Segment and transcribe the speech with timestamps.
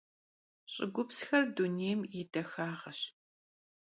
[0.73, 2.99] Ş'ıgupsxer dunêym yi daxağeş.